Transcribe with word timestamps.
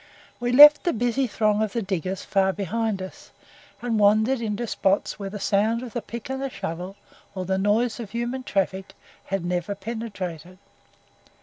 We 0.39 0.51
left 0.51 0.83
the 0.83 0.93
busy 0.93 1.27
throng 1.27 1.61
of 1.61 1.73
the 1.73 1.81
diggers 1.83 2.25
far 2.25 2.53
behind 2.53 3.03
us, 3.03 3.29
and 3.83 3.99
wandered 3.99 4.41
into 4.41 4.65
spots 4.65 5.19
where 5.19 5.29
the 5.29 5.39
sound 5.39 5.83
of 5.83 5.93
the 5.93 6.01
pick 6.01 6.27
and 6.27 6.51
shovel, 6.51 6.95
or 7.35 7.45
the 7.45 7.59
noise 7.59 7.99
of 7.99 8.09
human 8.09 8.41
traffic, 8.41 8.95
had 9.25 9.45
never 9.45 9.75
penetrated. 9.75 10.57